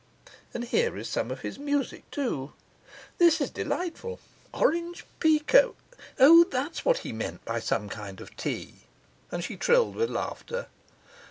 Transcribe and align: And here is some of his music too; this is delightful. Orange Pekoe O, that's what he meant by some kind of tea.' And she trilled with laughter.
And 0.51 0.63
here 0.63 0.97
is 0.97 1.07
some 1.07 1.29
of 1.29 1.41
his 1.41 1.59
music 1.59 2.09
too; 2.09 2.53
this 3.19 3.39
is 3.39 3.51
delightful. 3.51 4.19
Orange 4.51 5.05
Pekoe 5.19 5.75
O, 6.17 6.43
that's 6.45 6.83
what 6.83 6.97
he 7.05 7.11
meant 7.13 7.45
by 7.45 7.59
some 7.59 7.87
kind 7.87 8.19
of 8.19 8.35
tea.' 8.35 8.87
And 9.31 9.43
she 9.43 9.57
trilled 9.57 9.95
with 9.95 10.09
laughter. 10.09 10.69